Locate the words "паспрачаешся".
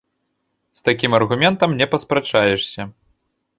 1.93-2.91